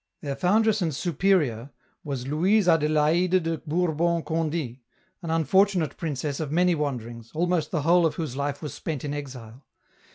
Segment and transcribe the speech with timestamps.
[0.23, 1.69] "Their foundress and superior
[2.03, 4.79] was Louise Adelaide de Bourbon Conde',
[5.21, 9.13] an unfortunate princess of many wanderings, almost the whole of whose life was spent in
[9.13, 9.63] exile.